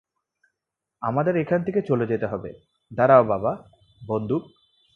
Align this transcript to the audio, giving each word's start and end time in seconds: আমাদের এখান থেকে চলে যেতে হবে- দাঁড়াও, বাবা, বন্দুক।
আমাদের 1.01 1.33
এখান 1.37 1.59
থেকে 1.63 1.79
চলে 1.81 2.05
যেতে 2.05 2.27
হবে- 2.27 2.49
দাঁড়াও, 2.91 3.23
বাবা, 3.23 3.51
বন্দুক। 4.01 4.43